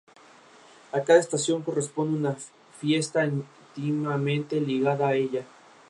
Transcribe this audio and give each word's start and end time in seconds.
A 0.93 1.01
cada 1.03 1.19
estación 1.19 1.61
corresponde 1.61 2.17
una 2.17 2.35
fiesta 2.79 3.23
íntimamente 3.27 4.59
ligada 4.59 5.09
a 5.09 5.13
ella. 5.13 5.43